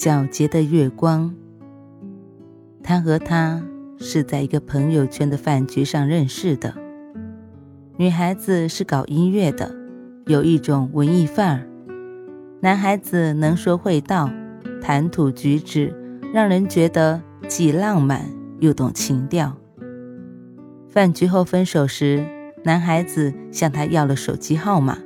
[0.00, 1.34] 皎洁的月光。
[2.82, 3.62] 他和她
[3.98, 6.74] 是在一个朋友圈的饭局上认识的。
[7.98, 9.70] 女孩子是搞音乐的，
[10.24, 11.66] 有一种文艺范儿；
[12.62, 14.30] 男孩子能说会道，
[14.80, 15.94] 谈吐举止
[16.32, 18.24] 让人觉得既浪漫
[18.58, 19.54] 又懂情调。
[20.88, 22.24] 饭局后分手时，
[22.64, 24.96] 男孩子向她要了手机号码。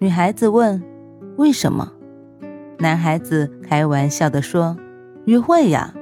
[0.00, 0.82] 女孩子问
[1.38, 1.92] ：“为什么？”
[2.78, 4.76] 男孩子开玩笑地说
[5.26, 5.94] ：“约会呀。”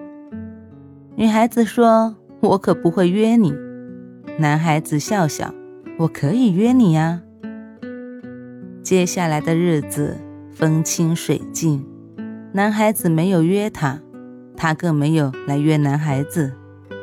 [1.14, 3.55] 女孩子说：“我可不会约你。”
[4.39, 5.55] 男孩子笑笑
[6.01, 7.20] ：“我可以约你呀。”
[8.83, 10.17] 接下来的日子
[10.51, 11.87] 风清水静，
[12.53, 14.01] 男孩子没有约她，
[14.57, 16.53] 她更没有来约男孩子，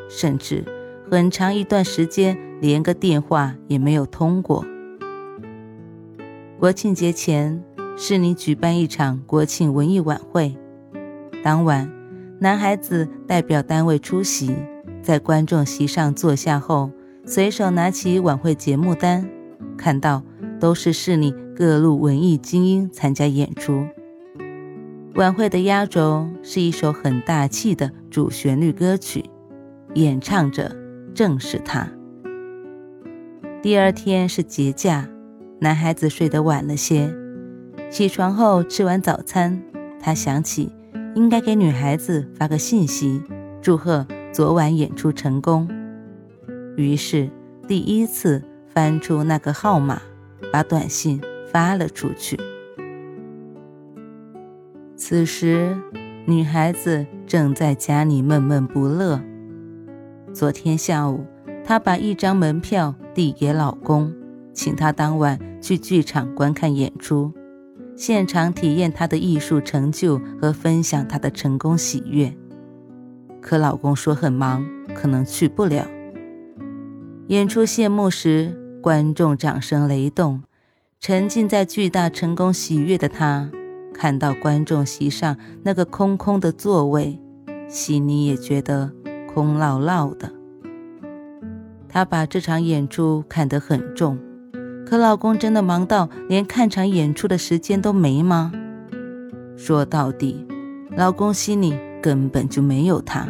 [0.10, 0.66] 甚至
[1.10, 4.66] 很长一段时间连个电话也没有通过。
[6.60, 7.64] 国庆节前。
[8.02, 10.56] 是你举办一场国庆文艺晚会，
[11.44, 11.92] 当晚，
[12.40, 14.56] 男孩子代表单位出席，
[15.04, 16.92] 在观众席上坐下后，
[17.26, 19.30] 随手拿起晚会节目单，
[19.78, 20.24] 看到
[20.62, 23.86] 都是市里各路文艺精英参加演出。
[25.16, 29.26] 晚会的压轴是一首很大气的主旋律歌曲，
[29.96, 30.74] 演唱者
[31.14, 31.86] 正是他。
[33.62, 35.10] 第二天是节假，
[35.60, 37.14] 男孩子睡得晚了些。
[37.90, 39.62] 起床后吃完早餐，
[40.00, 40.72] 他想起
[41.16, 43.22] 应该给女孩子发个信息，
[43.62, 45.68] 祝贺昨晚演出成功。
[46.78, 47.30] 于是
[47.68, 50.00] 第一次翻出那个号码，
[50.54, 51.20] 把短信
[51.52, 52.40] 发了出去。
[54.96, 55.76] 此时，
[56.26, 59.20] 女孩子正在家里闷闷不乐。
[60.32, 61.26] 昨天下午，
[61.66, 64.14] 她把一张门票递给老公，
[64.54, 67.34] 请他当晚去剧场观看演出。
[68.00, 72.34] 现场体验她的艺术成就和分享她的成功喜悦，
[73.42, 74.66] 可老公说很忙，
[74.96, 75.86] 可能去不了。
[77.28, 80.42] 演出谢幕时，观众掌声雷动，
[81.02, 83.52] 沉浸在巨大成功喜悦的她，
[83.94, 87.20] 看到观众席上那个空空的座位，
[87.68, 88.94] 心里也觉得
[89.28, 90.32] 空落落的。
[91.90, 94.18] 她把这场演出看得很重。
[94.90, 98.52] 可老公真的忙到连看场演出的时间都没吗？
[99.56, 100.44] 说到底，
[100.98, 103.30] 老公心里根本就没有她。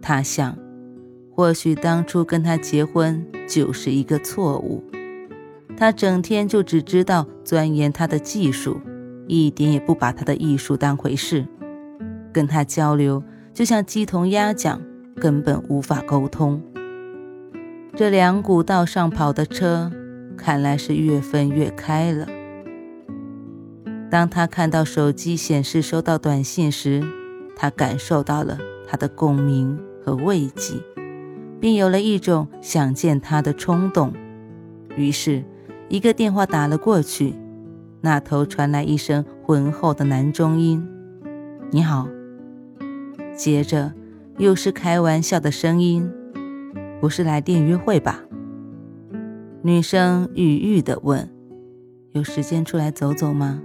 [0.00, 0.56] 他想，
[1.32, 4.84] 或许当初跟他结婚就是一个错误。
[5.76, 8.80] 他整天就只知道钻研他的技术，
[9.26, 11.44] 一点也不把他的艺术当回事。
[12.32, 13.20] 跟他交流
[13.52, 14.80] 就像鸡同鸭讲，
[15.16, 16.62] 根本无法沟通。
[17.96, 19.90] 这两股道上跑的车。
[20.36, 22.26] 看来是越分越开了。
[24.10, 27.02] 当他看到手机显示收到短信时，
[27.56, 30.74] 他感受到了他的共鸣和慰藉，
[31.60, 34.12] 并有了一种想见他的冲动。
[34.96, 35.44] 于是，
[35.88, 37.34] 一个电话打了过去，
[38.02, 40.86] 那头传来一声浑厚的男中音
[41.72, 42.06] ：“你好。”
[43.34, 43.92] 接着
[44.36, 46.10] 又是开玩笑的声音
[47.00, 48.22] ：“不是来电约会吧？”
[49.64, 51.30] 女生郁郁地问
[52.10, 53.62] ：“有时间出来走走吗？”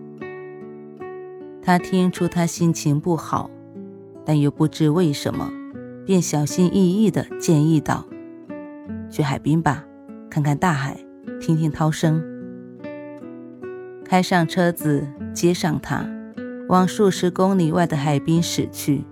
[1.59, 3.49] 他听出她心情不好，
[4.23, 5.51] 但又不知为什么，
[6.05, 8.05] 便小心翼翼地建议道
[9.09, 9.83] ：“去海滨吧，
[10.29, 10.95] 看看大海，
[11.41, 12.23] 听听涛声。”
[14.05, 15.03] 开上车子，
[15.33, 16.07] 接上他，
[16.69, 19.03] 往数十公里外的海滨驶去。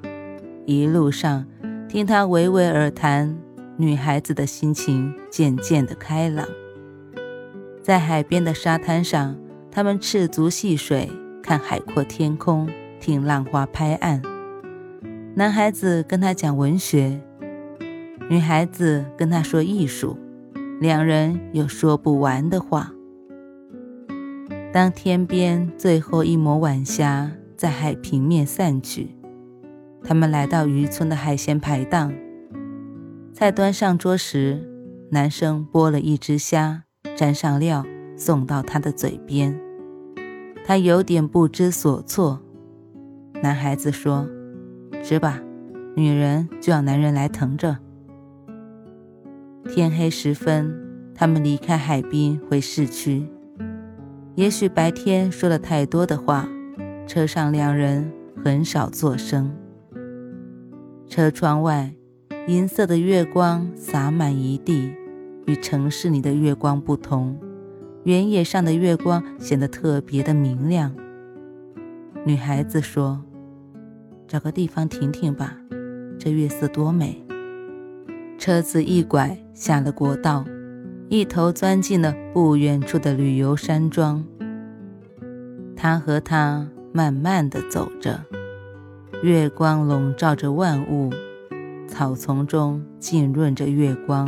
[0.68, 1.48] 一路上，
[1.90, 3.36] 听他娓娓而谈，
[3.76, 6.48] 女孩子的心情渐渐的开朗。
[7.86, 9.38] 在海边的沙滩上，
[9.70, 11.08] 他们赤足戏水，
[11.44, 12.68] 看海阔天空，
[13.00, 14.24] 听浪花拍岸。
[15.36, 17.22] 男孩子跟他讲文学，
[18.28, 20.18] 女孩子跟他说艺术，
[20.82, 22.92] 两人有说不完的话。
[24.74, 29.16] 当天边最后一抹晚霞在海平面散去，
[30.04, 32.12] 他们来到渔村的海鲜排档，
[33.32, 34.68] 菜端上桌时，
[35.12, 36.82] 男生剥了一只虾。
[37.16, 37.86] 沾上料，
[38.18, 39.58] 送到他的嘴边，
[40.66, 42.42] 他有点不知所措。
[43.42, 44.28] 男孩子说
[45.02, 45.42] ：“吃吧，
[45.96, 47.78] 女人就要男人来疼着。”
[49.74, 50.76] 天黑时分，
[51.14, 53.26] 他们离开海滨回市区。
[54.36, 56.50] 也许白天说了太多的话，
[57.08, 58.12] 车上两人
[58.44, 59.56] 很少作声。
[61.08, 61.94] 车窗外，
[62.48, 64.92] 银色的月光洒满一地，
[65.46, 67.40] 与城市里的月光不同。
[68.04, 70.96] 原野上的月光显得特别的明亮。
[72.24, 73.24] 女孩子说
[74.28, 75.58] ：“找个地方停停吧，
[76.20, 77.24] 这月色多美。”
[78.38, 80.46] 车子一拐下了国道，
[81.10, 84.24] 一头钻进了不远处的旅游山庄。
[85.76, 88.24] 他和她慢慢的走着，
[89.24, 91.12] 月光笼罩着万物，
[91.88, 94.28] 草丛中浸润着月光，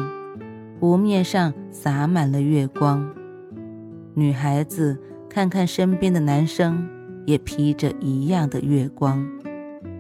[0.80, 3.10] 湖面上洒满了月光。
[4.14, 6.88] 女孩子看看身边的男生，
[7.26, 9.28] 也披着一样的月光，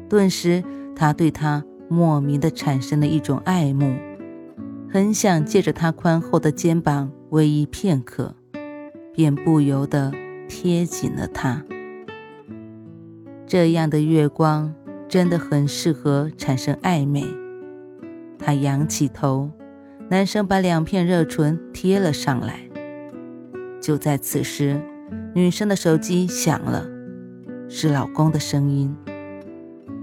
[0.07, 0.63] 顿时
[0.95, 3.95] 她对他莫名的产生了一种爱慕，
[4.89, 8.35] 很想借着他宽厚的肩膀偎依片刻，
[9.13, 10.12] 便不由得
[10.47, 11.63] 贴紧了他。
[13.45, 14.74] 这样的月光
[15.07, 17.24] 真的很适合产生暧昧。
[18.38, 19.50] 他仰起头，
[20.09, 22.62] 男生把两片热唇贴了上来。
[23.81, 24.81] 就在此时，
[25.33, 26.88] 女生的手机响了，
[27.68, 28.95] 是老公的声音。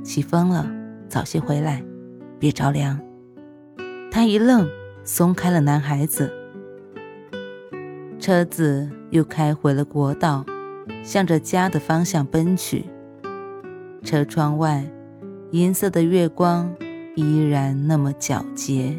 [0.03, 0.71] 起风了，
[1.09, 1.83] 早些回来，
[2.39, 3.01] 别着凉。
[4.11, 4.69] 他一愣，
[5.05, 6.31] 松开了男孩子。
[8.19, 10.45] 车子又开回了国道，
[11.03, 12.85] 向着家的方向奔去。
[14.03, 14.85] 车窗外，
[15.53, 16.75] 银色的月光
[17.17, 18.99] 依然那么皎洁。